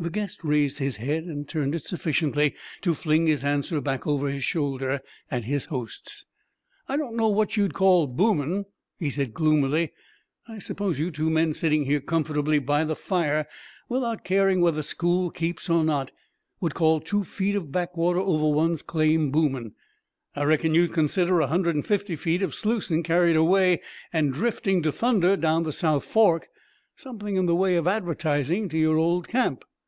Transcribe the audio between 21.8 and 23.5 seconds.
fifty feet of sluicing carried